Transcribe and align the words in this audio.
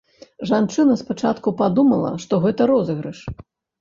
Жанчына 0.51 0.95
спачатку 1.01 1.53
падумала, 1.61 2.15
што 2.25 2.43
гэта 2.47 2.61
розыгрыш. 2.73 3.19